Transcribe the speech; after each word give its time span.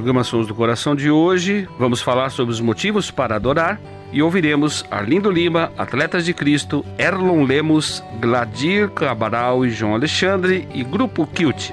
Programa 0.00 0.24
Sons 0.24 0.46
do 0.46 0.54
Coração 0.54 0.96
de 0.96 1.10
hoje, 1.10 1.68
vamos 1.78 2.00
falar 2.00 2.30
sobre 2.30 2.54
os 2.54 2.58
motivos 2.58 3.10
para 3.10 3.36
adorar 3.36 3.78
e 4.10 4.22
ouviremos 4.22 4.82
Arlindo 4.90 5.30
Lima, 5.30 5.70
Atletas 5.76 6.24
de 6.24 6.32
Cristo, 6.32 6.82
Erlon 6.96 7.44
Lemos, 7.44 8.02
Gladir 8.18 8.88
Cabral 8.88 9.62
e 9.66 9.68
João 9.68 9.94
Alexandre 9.94 10.66
e 10.72 10.82
Grupo 10.82 11.26
Kilt. 11.26 11.70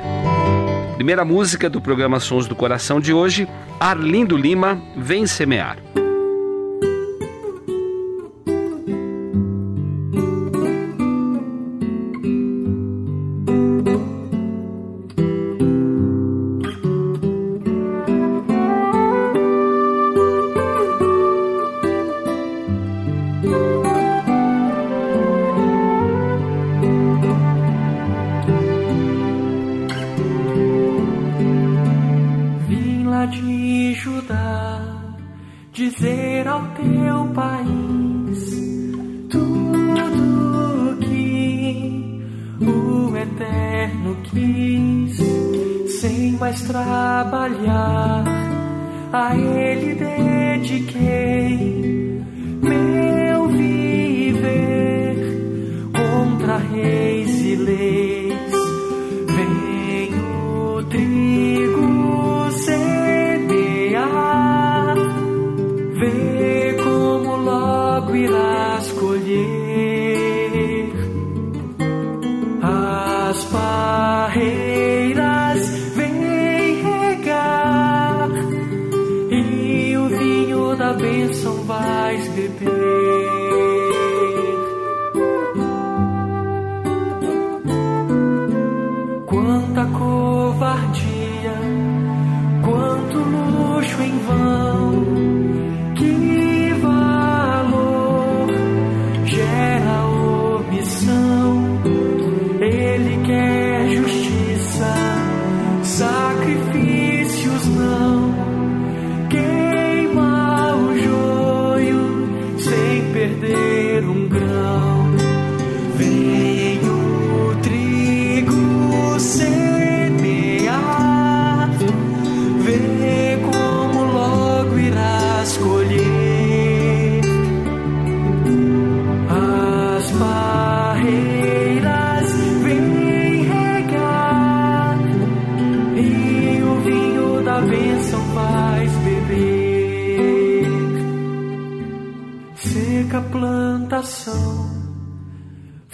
Primeira 0.95 1.23
música 1.23 1.69
do 1.69 1.79
programa 1.79 2.19
Sons 2.19 2.47
do 2.47 2.55
Coração 2.55 2.99
de 2.99 3.13
hoje, 3.13 3.47
Arlindo 3.79 4.35
Lima, 4.35 4.77
Vem 4.93 5.25
Semear. 5.25 5.77
Sem 45.99 46.33
mais 46.33 46.61
trabalhar, 46.61 48.23
a 49.11 49.35
Ele 49.35 49.95
dediquei 49.95 51.57
meu 52.61 53.47
viver 53.47 55.15
contra 55.91 56.57
reis 56.57 57.41
e 57.41 57.55
leis. 57.55 57.86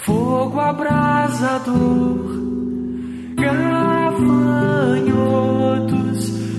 Fogo 0.04 0.60
abrasador, 0.60 1.74
gafanhotos, 3.36 4.20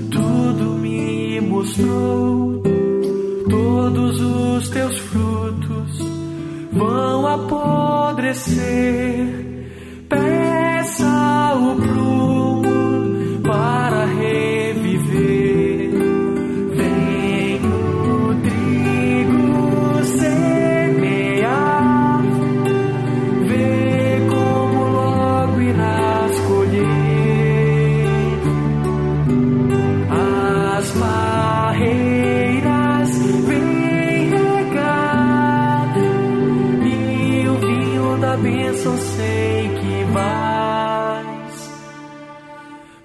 tudo 0.09 0.65
me 0.79 1.39
mostrou. 1.41 2.63
Todos 3.49 4.19
os 4.19 4.69
teus 4.69 4.97
frutos 4.97 5.99
vão 6.73 7.27
apodrecer. 7.27 9.14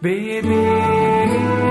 baby. 0.02 1.69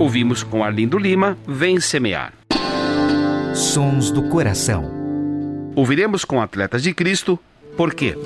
Ouvimos 0.00 0.42
com 0.42 0.64
Arlindo 0.64 0.96
Lima, 0.96 1.36
Vem 1.46 1.78
Semear. 1.78 2.32
Sons 3.54 4.10
do 4.10 4.22
coração. 4.30 4.90
Ouviremos 5.76 6.24
com 6.24 6.40
Atletas 6.40 6.82
de 6.82 6.94
Cristo, 6.94 7.38
Por 7.76 7.92
quê? 7.92 8.16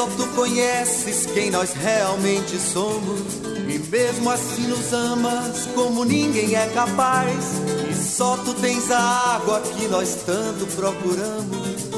Só 0.00 0.06
tu 0.16 0.26
conheces 0.28 1.26
quem 1.26 1.50
nós 1.50 1.74
realmente 1.74 2.56
somos. 2.56 3.20
E 3.68 3.78
mesmo 3.90 4.30
assim 4.30 4.66
nos 4.66 4.94
amas 4.94 5.66
como 5.74 6.06
ninguém 6.06 6.54
é 6.54 6.66
capaz. 6.68 7.60
E 7.90 7.94
só 7.94 8.34
tu 8.38 8.54
tens 8.54 8.90
a 8.90 8.98
água 9.34 9.60
que 9.60 9.86
nós 9.88 10.22
tanto 10.24 10.66
procuramos. 10.74 11.90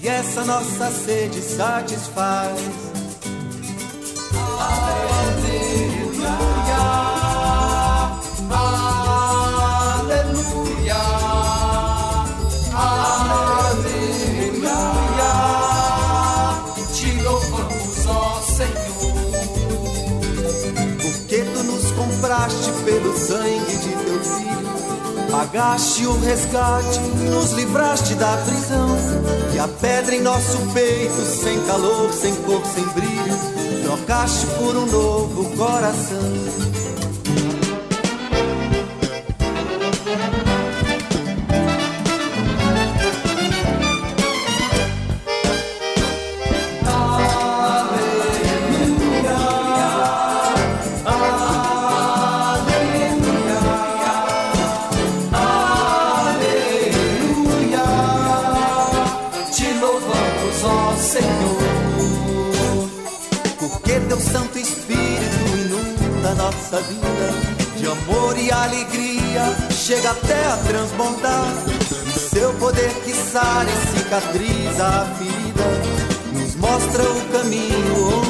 E 0.00 0.06
essa 0.06 0.44
nossa 0.44 0.88
sede 0.92 1.42
satisfaz. 1.42 2.87
Pagaste 25.30 26.06
o 26.06 26.18
resgate, 26.20 27.00
nos 27.30 27.52
livraste 27.52 28.14
da 28.14 28.36
prisão. 28.38 28.96
E 29.54 29.58
a 29.58 29.68
pedra 29.68 30.14
em 30.14 30.22
nosso 30.22 30.58
peito, 30.72 31.20
sem 31.24 31.60
calor, 31.66 32.12
sem 32.12 32.34
cor, 32.36 32.62
sem 32.64 32.84
brilho, 32.88 33.38
trocaste 33.84 34.46
por 34.58 34.76
um 34.76 34.86
novo 34.86 35.56
coração. 35.56 36.67
Nossa 66.70 66.82
vida 66.82 67.78
de 67.78 67.86
amor 67.86 68.38
e 68.38 68.50
alegria, 68.50 69.56
chega 69.70 70.10
até 70.10 70.46
a 70.46 70.56
transbordar. 70.68 71.46
E 72.06 72.18
seu 72.18 72.52
poder 72.54 72.92
que 73.04 73.14
sara 73.14 73.68
e 73.70 73.98
cicatriza 73.98 74.86
a 74.86 75.04
ferida, 75.16 76.38
nos 76.38 76.54
mostra 76.56 77.02
o 77.04 77.24
caminho 77.32 78.27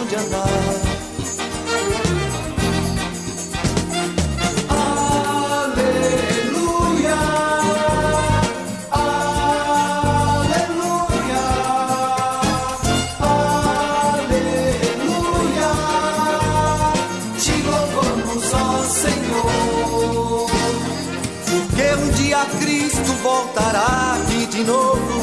de 24.58 24.64
novo. 24.64 25.22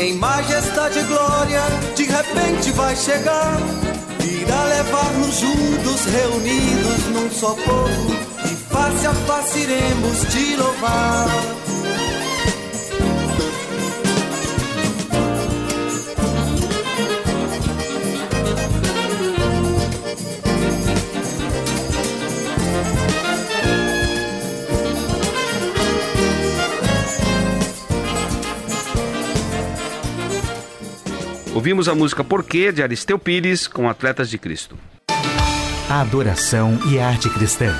Em 0.00 0.14
majestade 0.14 0.98
e 0.98 1.02
glória, 1.04 1.62
de 1.94 2.04
repente 2.04 2.72
vai 2.72 2.96
chegar. 2.96 3.58
Irá 4.20 4.64
levar-nos 4.64 5.38
juntos, 5.38 6.04
reunidos 6.06 7.06
num 7.12 7.30
só 7.30 7.54
povo. 7.54 8.12
E 8.44 8.56
face 8.72 9.06
a 9.06 9.14
face 9.26 9.58
iremos 9.60 10.20
te 10.32 10.56
louvar. 10.56 11.61
Ouvimos 31.62 31.88
a 31.88 31.94
música 31.94 32.24
Porquê 32.24 32.72
de 32.72 32.82
Aristeu 32.82 33.16
Pires 33.16 33.68
com 33.68 33.88
Atletas 33.88 34.28
de 34.28 34.36
Cristo. 34.36 34.76
A 35.88 36.00
adoração 36.00 36.76
e 36.90 36.98
arte 36.98 37.30
cristã. 37.30 37.72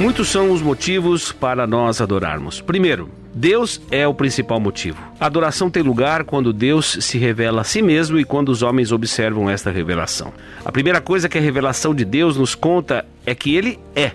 Muitos 0.00 0.26
são 0.26 0.50
os 0.50 0.60
motivos 0.60 1.30
para 1.30 1.68
nós 1.68 2.00
adorarmos. 2.00 2.60
Primeiro, 2.60 3.08
Deus 3.32 3.80
é 3.92 4.08
o 4.08 4.12
principal 4.12 4.58
motivo. 4.58 5.00
A 5.20 5.26
adoração 5.26 5.70
tem 5.70 5.84
lugar 5.84 6.24
quando 6.24 6.52
Deus 6.52 6.98
se 7.00 7.16
revela 7.16 7.60
a 7.60 7.64
si 7.64 7.80
mesmo 7.80 8.18
e 8.18 8.24
quando 8.24 8.48
os 8.48 8.62
homens 8.62 8.90
observam 8.90 9.48
esta 9.48 9.70
revelação. 9.70 10.32
A 10.64 10.72
primeira 10.72 11.00
coisa 11.00 11.28
que 11.28 11.38
a 11.38 11.40
revelação 11.40 11.94
de 11.94 12.04
Deus 12.04 12.36
nos 12.36 12.56
conta 12.56 13.06
é 13.24 13.36
que 13.36 13.54
Ele 13.54 13.78
é. 13.94 14.10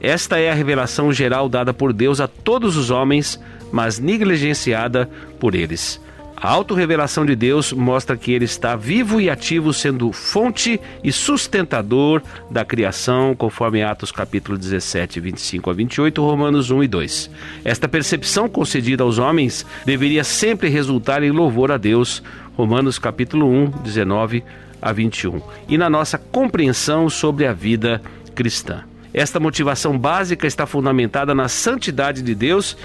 Esta 0.00 0.38
é 0.38 0.52
a 0.52 0.54
revelação 0.54 1.12
geral 1.12 1.48
dada 1.48 1.74
por 1.74 1.92
Deus 1.92 2.20
a 2.20 2.28
todos 2.28 2.76
os 2.76 2.90
homens, 2.90 3.40
mas 3.72 3.98
negligenciada 3.98 5.10
por 5.40 5.56
eles. 5.56 6.00
A 6.42 6.50
autorrevelação 6.50 7.24
de 7.24 7.36
Deus 7.36 7.72
mostra 7.72 8.16
que 8.16 8.32
ele 8.32 8.46
está 8.46 8.74
vivo 8.74 9.20
e 9.20 9.30
ativo, 9.30 9.72
sendo 9.72 10.10
fonte 10.10 10.80
e 11.04 11.12
sustentador 11.12 12.20
da 12.50 12.64
criação, 12.64 13.32
conforme 13.32 13.80
Atos 13.80 14.10
capítulo 14.10 14.58
17, 14.58 15.20
25 15.20 15.70
a 15.70 15.72
28, 15.72 16.20
Romanos 16.20 16.72
1 16.72 16.82
e 16.82 16.88
2. 16.88 17.30
Esta 17.64 17.86
percepção 17.86 18.48
concedida 18.48 19.04
aos 19.04 19.18
homens 19.18 19.64
deveria 19.86 20.24
sempre 20.24 20.68
resultar 20.68 21.22
em 21.22 21.30
louvor 21.30 21.70
a 21.70 21.76
Deus, 21.76 22.20
Romanos 22.56 22.98
capítulo 22.98 23.46
1, 23.48 23.70
19 23.84 24.42
a 24.82 24.92
21, 24.92 25.40
e 25.68 25.78
na 25.78 25.88
nossa 25.88 26.18
compreensão 26.18 27.08
sobre 27.08 27.46
a 27.46 27.52
vida 27.52 28.02
cristã. 28.34 28.82
Esta 29.14 29.38
motivação 29.38 29.96
básica 29.96 30.48
está 30.48 30.66
fundamentada 30.66 31.36
na 31.36 31.46
santidade 31.46 32.20
de 32.20 32.34
Deus 32.34 32.76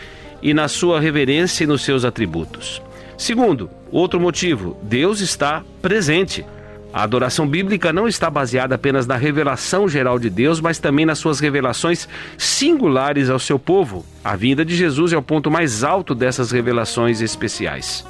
e 0.44 0.54
na 0.54 0.68
sua 0.68 1.00
reverência 1.00 1.64
e 1.64 1.68
nos 1.68 1.82
seus 1.82 2.06
atributos. 2.06 2.86
Segundo, 3.18 3.70
outro 3.92 4.20
motivo, 4.20 4.78
Deus 4.84 5.22
está 5.22 5.64
presente. 5.82 6.46
A 6.94 7.04
adoração 7.04 7.48
bíblica 7.48 7.92
não 7.92 8.08
está 8.08 8.30
baseada 8.30 8.76
apenas 8.76 9.06
na 9.06 9.18
revelação 9.18 9.90
geral 9.90 10.20
de 10.20 10.30
Deus, 10.30 10.62
mas 10.62 10.80
também 10.80 11.06
nas 11.06 11.18
suas 11.18 11.40
revelações 11.40 12.08
singulares 12.38 13.30
ao 13.30 13.40
seu 13.40 13.58
povo. 13.60 14.06
A 14.24 14.36
vinda 14.36 14.64
de 14.64 14.76
Jesus 14.76 15.14
é 15.14 15.18
o 15.18 15.22
ponto 15.22 15.50
mais 15.50 15.84
alto 15.84 16.14
dessas 16.14 16.52
revelações 16.52 17.20
especiais. 17.20 18.06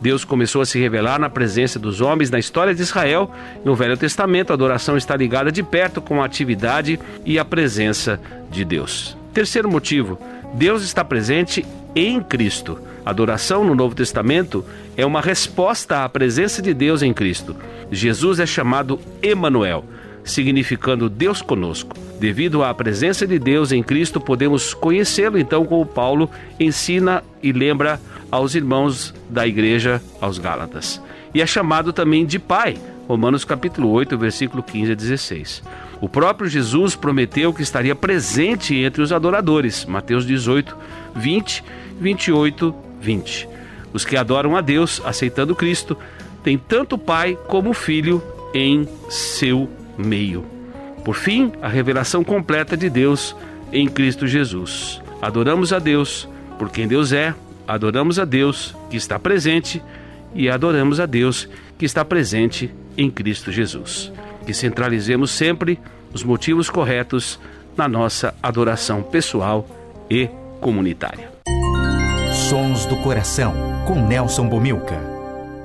Deus 0.00 0.24
começou 0.24 0.60
a 0.60 0.66
se 0.66 0.78
revelar 0.78 1.18
na 1.18 1.30
presença 1.30 1.78
dos 1.78 2.00
homens 2.00 2.30
na 2.30 2.38
história 2.38 2.74
de 2.74 2.82
Israel. 2.82 3.30
No 3.64 3.74
Velho 3.74 3.96
Testamento, 3.96 4.50
a 4.50 4.54
adoração 4.54 4.96
está 4.96 5.16
ligada 5.16 5.50
de 5.50 5.62
perto 5.62 6.00
com 6.00 6.20
a 6.20 6.26
atividade 6.26 6.98
e 7.24 7.38
a 7.38 7.44
presença 7.44 8.20
de 8.50 8.64
Deus. 8.64 9.16
Terceiro 9.32 9.70
motivo: 9.70 10.18
Deus 10.54 10.82
está 10.82 11.04
presente 11.04 11.64
em 11.94 12.20
Cristo. 12.20 12.78
Adoração 13.04 13.64
no 13.64 13.74
Novo 13.74 13.94
Testamento 13.94 14.64
é 14.96 15.04
uma 15.04 15.20
resposta 15.20 16.04
à 16.04 16.08
presença 16.08 16.62
de 16.62 16.72
Deus 16.72 17.02
em 17.02 17.12
Cristo. 17.12 17.56
Jesus 17.90 18.38
é 18.38 18.46
chamado 18.46 19.00
Emanuel, 19.22 19.84
significando 20.24 21.08
Deus 21.08 21.42
conosco. 21.42 21.96
Devido 22.20 22.62
à 22.62 22.72
presença 22.72 23.26
de 23.26 23.38
Deus 23.38 23.72
em 23.72 23.82
Cristo, 23.82 24.20
podemos 24.20 24.72
conhecê-lo 24.72 25.38
então 25.38 25.64
como 25.64 25.84
Paulo 25.84 26.30
ensina 26.60 27.24
e 27.42 27.52
lembra 27.52 28.00
aos 28.30 28.54
irmãos 28.54 29.12
da 29.28 29.46
igreja 29.46 30.00
aos 30.20 30.38
Gálatas. 30.38 31.02
E 31.34 31.42
é 31.42 31.46
chamado 31.46 31.92
também 31.92 32.24
de 32.24 32.38
Pai, 32.38 32.76
Romanos 33.08 33.44
capítulo 33.44 33.90
8, 33.90 34.16
versículo 34.16 34.62
15 34.62 34.92
a 34.92 34.94
16. 34.94 35.62
O 36.00 36.08
próprio 36.08 36.48
Jesus 36.48 36.96
prometeu 36.96 37.52
que 37.52 37.62
estaria 37.62 37.94
presente 37.94 38.74
entre 38.74 39.02
os 39.02 39.12
adoradores, 39.12 39.84
Mateus 39.84 40.26
18, 40.26 40.76
20, 41.14 41.64
28 42.02 42.74
20. 43.00 43.48
Os 43.92 44.04
que 44.04 44.16
adoram 44.16 44.56
a 44.56 44.60
Deus, 44.60 45.02
aceitando 45.04 45.56
Cristo, 45.56 45.96
têm 46.42 46.56
tanto 46.56 46.94
o 46.94 46.98
Pai 46.98 47.38
como 47.46 47.70
o 47.70 47.74
Filho 47.74 48.22
em 48.54 48.88
seu 49.10 49.68
meio. 49.98 50.44
Por 51.04 51.14
fim, 51.14 51.52
a 51.60 51.68
revelação 51.68 52.22
completa 52.22 52.76
de 52.76 52.88
Deus 52.88 53.34
em 53.72 53.88
Cristo 53.88 54.26
Jesus. 54.26 55.02
Adoramos 55.20 55.72
a 55.72 55.78
Deus 55.78 56.28
por 56.58 56.70
quem 56.70 56.86
Deus 56.86 57.12
é, 57.12 57.34
adoramos 57.66 58.18
a 58.18 58.24
Deus 58.24 58.74
que 58.88 58.96
está 58.96 59.18
presente 59.18 59.82
e 60.34 60.48
adoramos 60.48 61.00
a 61.00 61.06
Deus 61.06 61.48
que 61.76 61.84
está 61.84 62.04
presente 62.04 62.72
em 62.96 63.10
Cristo 63.10 63.50
Jesus. 63.50 64.12
Que 64.46 64.54
centralizemos 64.54 65.30
sempre 65.30 65.78
os 66.12 66.22
motivos 66.22 66.70
corretos 66.70 67.38
na 67.76 67.88
nossa 67.88 68.34
adoração 68.42 69.02
pessoal 69.02 69.66
e 70.10 70.28
comunitária. 70.60 71.41
Sons 72.52 72.84
do 72.84 72.98
Coração, 72.98 73.54
com 73.86 73.94
Nelson 73.94 74.46
Bomilca. 74.46 75.00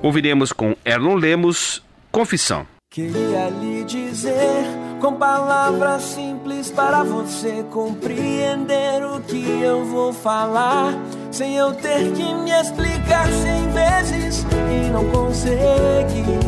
Ouviremos 0.02 0.54
com 0.54 0.74
Erlon 0.86 1.16
Lemos, 1.16 1.84
Confissão. 2.10 2.66
Queria 2.90 3.50
lhe 3.50 3.84
dizer 3.84 4.64
com 5.02 5.16
palavras 5.16 6.02
simples 6.04 6.72
para 6.72 7.04
você 7.04 7.66
compreender 7.72 9.04
o 9.04 9.20
que 9.20 9.60
eu 9.62 9.84
vou 9.84 10.14
falar, 10.14 10.94
sem 11.30 11.58
eu 11.58 11.74
ter 11.74 12.10
que 12.14 12.34
me 12.34 12.52
explicar 12.52 13.28
cem 13.34 13.70
vezes 13.74 14.46
e 14.72 14.90
não 14.90 15.04
conseguir 15.10 16.40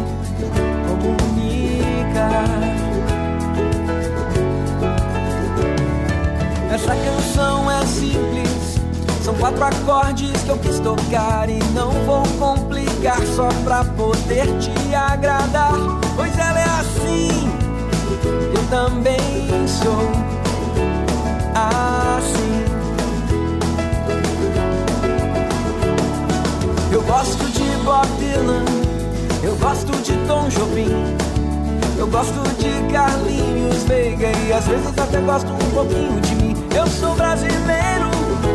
comunicar. 1.02 2.46
Essa 6.74 6.96
canção 6.96 7.70
é 7.70 7.86
simples, 7.86 8.49
são 9.24 9.34
quatro 9.36 9.64
acordes 9.64 10.42
que 10.44 10.50
eu 10.50 10.58
quis 10.58 10.80
tocar 10.80 11.50
e 11.50 11.60
não 11.74 11.92
vou 12.06 12.24
complicar 12.40 13.20
só 13.36 13.50
pra 13.64 13.84
poder 13.84 14.48
te 14.60 14.96
agradar, 14.96 15.74
pois 16.16 16.38
ela 16.38 16.60
é 16.60 16.80
assim, 16.80 17.52
eu 18.56 18.68
também 18.70 19.20
sou 19.68 20.12
assim. 21.56 22.66
Eu 26.92 27.02
gosto 27.04 27.46
de 27.52 27.64
Bob 27.84 28.08
Dylan, 28.20 28.66
eu 29.44 29.56
gosto 29.58 29.92
de 30.04 30.14
Tom 30.28 30.50
Jobim. 30.50 31.30
Eu 32.00 32.08
gosto 32.08 32.42
de 32.58 32.94
Carlinhos 32.94 33.84
Veiga 33.84 34.32
e 34.48 34.54
às 34.54 34.66
vezes 34.66 34.88
até 34.98 35.20
gosto 35.20 35.52
um 35.52 35.72
pouquinho 35.74 36.22
de 36.22 36.36
mim. 36.36 36.56
Eu 36.74 36.88
sou 36.88 37.14
brasileiro, 37.14 37.99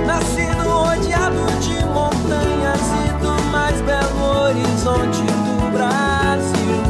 nascido 0.06 0.68
rodeado 0.68 1.46
de 1.60 1.84
montanhas 1.86 2.80
e 3.04 3.08
do 3.22 3.42
mais 3.50 3.80
belo 3.82 4.42
horizonte 4.42 5.22
do 5.22 5.70
Brasil, 5.72 6.82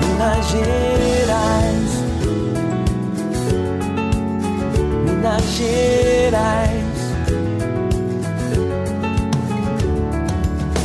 Minas 0.00 0.46
Gerais, 0.46 1.90
Minas 5.04 5.42
Gerais. 5.42 6.86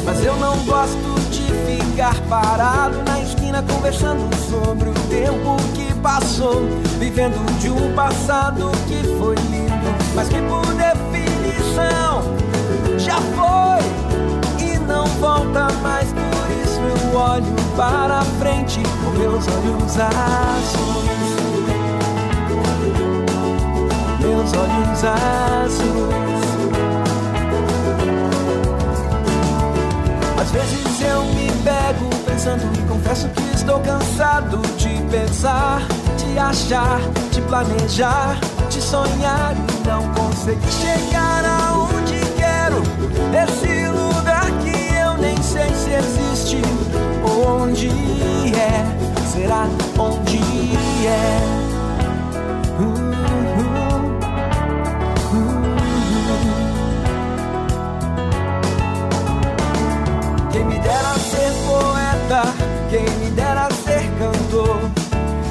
Mas 0.03 0.25
eu 0.25 0.35
não 0.37 0.57
gosto 0.65 1.19
de 1.29 1.43
ficar 1.65 2.19
parado 2.29 3.01
na 3.03 3.21
esquina 3.21 3.63
conversando 3.63 4.35
sobre 4.49 4.89
o 4.89 4.93
tempo 5.09 5.55
que 5.73 5.93
passou, 6.01 6.63
vivendo 6.99 7.43
de 7.59 7.69
um 7.69 7.93
passado 7.93 8.71
que 8.87 9.03
foi 9.17 9.35
lindo, 9.35 9.95
mas 10.15 10.27
que 10.27 10.41
por 10.41 10.65
definição 10.73 11.10
meus 19.41 19.47
olhos 19.47 19.97
azuis, 19.97 21.31
meus 24.19 24.53
olhos 24.53 25.03
azuis. 25.03 26.41
Às 30.39 30.51
vezes 30.51 31.01
eu 31.01 31.23
me 31.23 31.51
pego 31.63 32.09
pensando 32.25 32.61
e 32.77 32.81
confesso 32.87 33.27
que 33.29 33.55
estou 33.55 33.79
cansado 33.79 34.61
de 34.77 35.01
pensar, 35.09 35.81
de 36.17 36.37
achar, 36.37 36.99
de 37.31 37.41
planejar, 37.41 38.39
de 38.69 38.81
sonhar 38.81 39.55
e 39.55 39.87
não 39.87 40.07
consegui 40.13 40.71
chegar 40.71 41.43
aonde 41.45 42.19
quero. 42.37 42.81
Esse 43.33 43.87
lugar 43.87 44.45
que 44.61 44.95
eu 44.95 45.17
nem 45.17 45.35
sei 45.41 45.73
se 45.73 45.91
existe, 45.91 46.61
onde 47.23 47.89
é, 48.55 49.01
será 49.31 49.65
onde 49.97 50.39
é. 51.07 51.39
Uh, 52.79 52.83
uh, 52.83 53.51
uh, 55.33 55.51
Quem 60.51 60.65
me 60.65 60.79
dera 60.79 61.13
ser 61.19 61.51
poeta, 61.65 62.53
quem 62.89 63.09
me 63.19 63.31
dera 63.31 63.69
ser 63.71 64.03
cantor, 64.19 64.81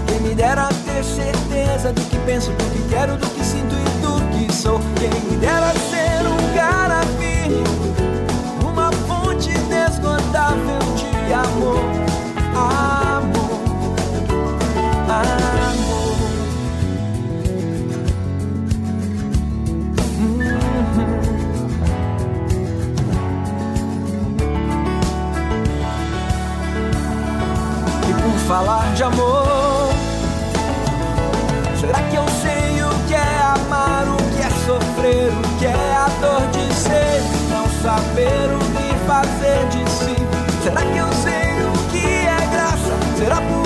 quem 0.06 0.20
me 0.20 0.34
dera 0.34 0.68
ter 0.84 1.02
certeza 1.02 1.92
do 1.92 2.02
que 2.02 2.18
penso, 2.18 2.50
do 2.50 2.64
que 2.70 2.88
quero, 2.90 3.16
do 3.16 3.26
que 3.30 3.42
sinto 3.42 3.74
e 3.74 3.84
do 4.02 4.20
que 4.36 4.52
sou. 4.52 4.78
Quem 4.98 5.08
me 5.30 5.36
falar 28.50 28.92
de 28.94 29.04
amor, 29.04 29.88
será 31.78 32.02
que 32.10 32.16
eu 32.16 32.26
sei 32.42 32.82
o 32.82 33.06
que 33.06 33.14
é 33.14 33.42
amar, 33.54 34.04
o 34.08 34.16
que 34.16 34.42
é 34.42 34.50
sofrer, 34.66 35.30
o 35.30 35.58
que 35.60 35.66
é 35.66 35.70
a 35.70 36.08
dor 36.20 36.44
de 36.50 36.74
ser, 36.74 37.22
não 37.48 37.64
saber 37.80 38.50
o 38.52 38.58
que 38.74 39.06
fazer 39.06 39.68
de 39.68 39.88
si? 39.88 40.16
Será 40.64 40.82
que 40.82 40.98
eu 40.98 41.12
sei 41.22 41.62
o 41.62 41.90
que 41.92 42.04
é 42.04 42.46
graça? 42.50 42.98
Será 43.16 43.36
porque 43.36 43.59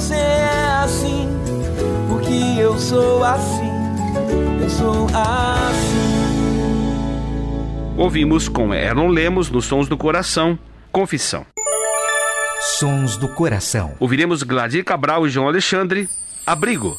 você 0.00 0.14
é 0.14 0.80
assim, 0.82 1.28
porque 2.08 2.58
eu 2.58 2.78
sou 2.78 3.22
assim, 3.22 3.70
eu 4.62 4.70
sou 4.70 5.06
assim. 5.08 6.00
Ouvimos 7.98 8.48
com 8.48 8.72
é, 8.72 8.86
Erlon 8.86 9.08
Lemos 9.08 9.50
nos 9.50 9.66
Sons 9.66 9.88
do 9.88 9.98
Coração, 9.98 10.58
Confissão. 10.90 11.44
Sons 12.78 13.18
do 13.18 13.28
Coração. 13.28 13.92
Ouviremos 14.00 14.42
Gladir 14.42 14.86
Cabral 14.86 15.26
e 15.26 15.30
João 15.30 15.48
Alexandre, 15.48 16.08
Abrigo. 16.46 16.96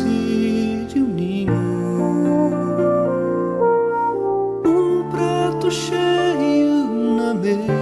Doce 0.00 0.86
de 0.88 1.00
um 1.00 1.06
ninho, 1.06 1.52
um 4.64 5.10
prato 5.10 5.70
cheio 5.70 6.88
na 7.16 7.34
mesa 7.34 7.79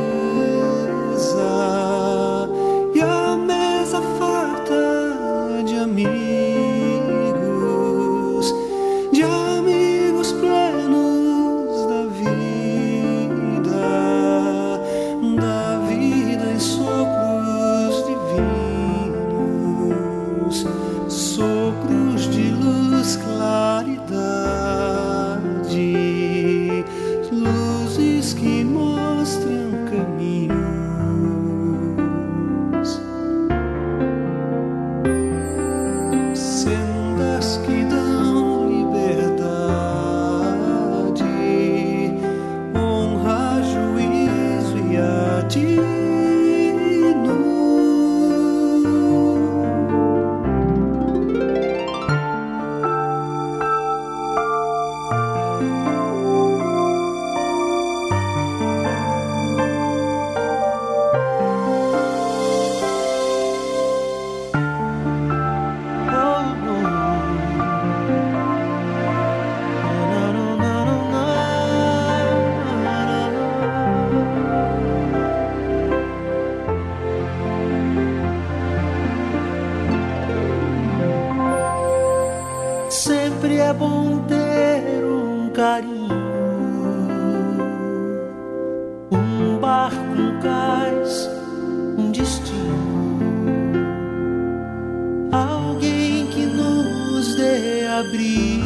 abrigo. 98.08 98.64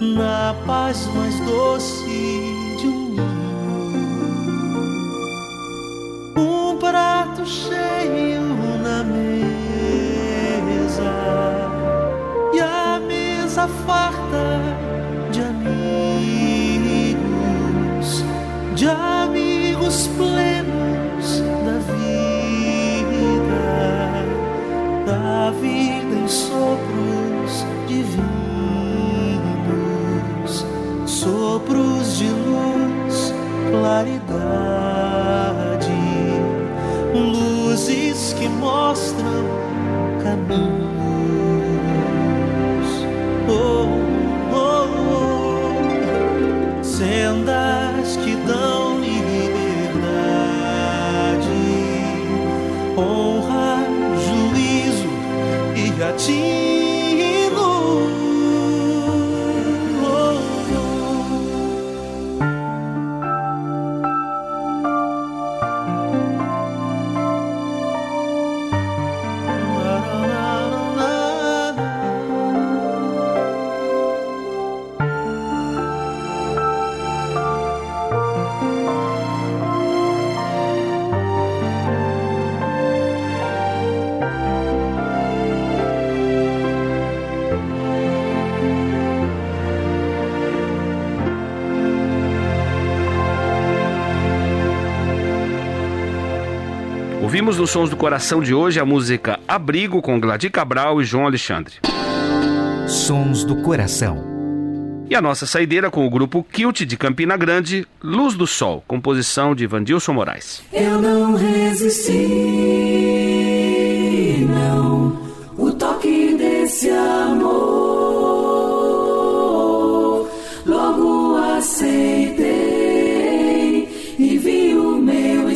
Na 0.00 0.54
paz 0.66 1.08
mais 1.14 1.38
doce 1.40 2.51
Ouvimos 97.32 97.56
nos 97.56 97.70
Sons 97.70 97.88
do 97.88 97.96
Coração 97.96 98.42
de 98.42 98.52
hoje 98.52 98.78
a 98.78 98.84
música 98.84 99.40
Abrigo 99.48 100.02
com 100.02 100.20
Gladir 100.20 100.50
Cabral 100.50 101.00
e 101.00 101.04
João 101.06 101.24
Alexandre. 101.24 101.76
Sons 102.86 103.42
do 103.42 103.56
Coração. 103.62 104.22
E 105.08 105.14
a 105.14 105.22
nossa 105.22 105.46
saideira 105.46 105.90
com 105.90 106.06
o 106.06 106.10
grupo 106.10 106.44
Kilt 106.44 106.82
de 106.82 106.94
Campina 106.94 107.34
Grande, 107.34 107.88
Luz 108.02 108.34
do 108.34 108.46
Sol, 108.46 108.84
composição 108.86 109.54
de 109.54 109.66
Vandilson 109.66 110.12
Moraes. 110.12 110.62
Eu 110.70 111.00
não 111.00 111.34
resisti, 111.34 112.12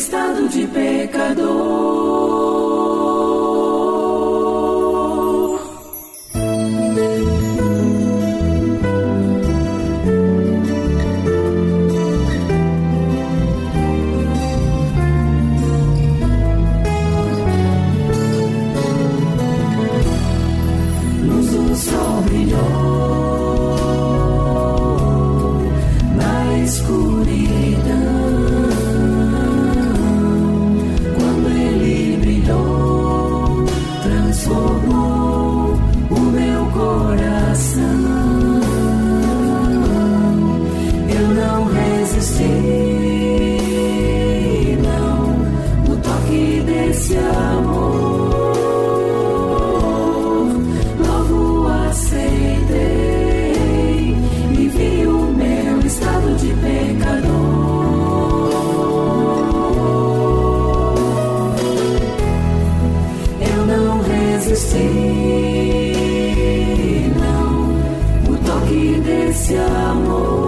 estado 0.07 0.49
de 0.49 0.69
pecador. 0.69 2.56
Sim, 64.55 65.93
não. 67.19 68.33
O 68.33 68.37
toque 68.47 69.01
desse 69.01 69.57
amor. 69.57 70.46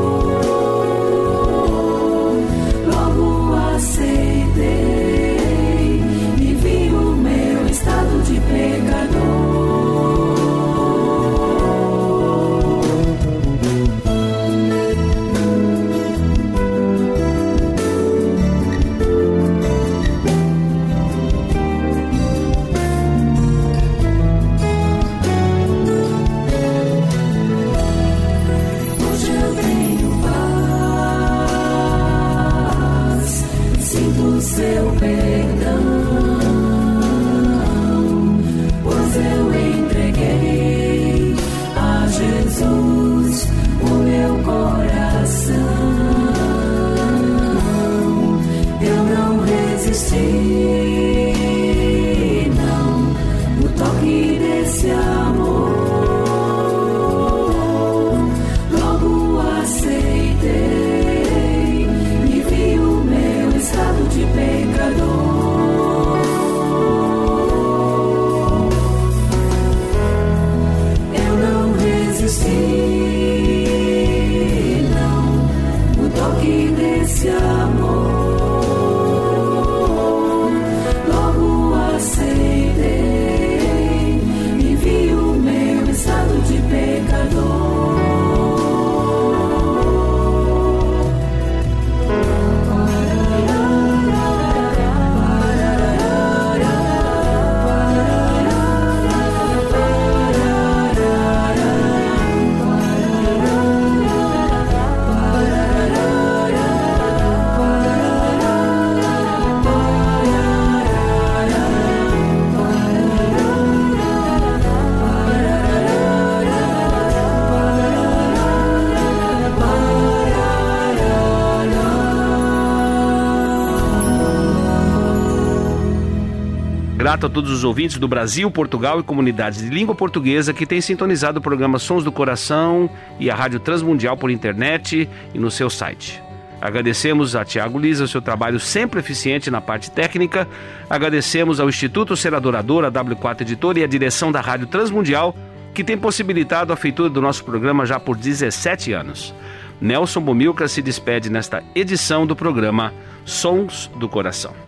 A 127.28 127.30
todos 127.30 127.50
os 127.50 127.62
ouvintes 127.62 127.98
do 127.98 128.08
Brasil, 128.08 128.50
Portugal 128.50 128.98
e 128.98 129.02
comunidades 129.02 129.60
de 129.60 129.68
língua 129.68 129.94
portuguesa 129.94 130.54
que 130.54 130.64
têm 130.64 130.80
sintonizado 130.80 131.38
o 131.38 131.42
programa 131.42 131.78
Sons 131.78 132.02
do 132.02 132.10
Coração 132.10 132.88
e 133.20 133.30
a 133.30 133.34
Rádio 133.34 133.60
Transmundial 133.60 134.16
por 134.16 134.30
internet 134.30 135.08
e 135.34 135.38
no 135.38 135.50
seu 135.50 135.68
site. 135.68 136.22
Agradecemos 136.60 137.36
a 137.36 137.44
Tiago 137.44 137.78
Lisa 137.78 138.04
o 138.04 138.08
seu 138.08 138.22
trabalho 138.22 138.58
sempre 138.58 138.98
eficiente 138.98 139.50
na 139.50 139.60
parte 139.60 139.90
técnica. 139.90 140.48
Agradecemos 140.88 141.60
ao 141.60 141.68
Instituto 141.68 142.16
Ser 142.16 142.34
Adorador, 142.34 142.84
a 142.84 142.90
W4 142.90 143.42
Editora 143.42 143.80
e 143.80 143.84
a 143.84 143.86
direção 143.86 144.32
da 144.32 144.40
Rádio 144.40 144.66
Transmundial, 144.66 145.36
que 145.74 145.84
tem 145.84 145.98
possibilitado 145.98 146.72
a 146.72 146.76
feitura 146.76 147.10
do 147.10 147.20
nosso 147.20 147.44
programa 147.44 147.84
já 147.84 148.00
por 148.00 148.16
17 148.16 148.92
anos. 148.92 149.34
Nelson 149.80 150.22
Bomilca 150.22 150.66
se 150.66 150.80
despede 150.80 151.30
nesta 151.30 151.62
edição 151.74 152.26
do 152.26 152.34
programa 152.34 152.92
Sons 153.24 153.88
do 153.96 154.08
Coração. 154.08 154.67